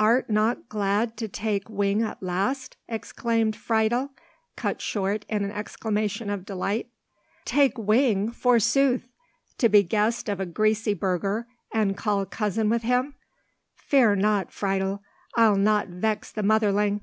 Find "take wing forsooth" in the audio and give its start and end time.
7.44-9.06